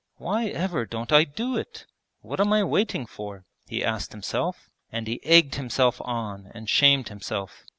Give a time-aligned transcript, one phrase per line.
[0.17, 1.85] 'Why ever don't I do it?
[2.21, 7.09] What am I waiting for?' he asked himself, and he egged himself on and shamed
[7.09, 7.65] himself.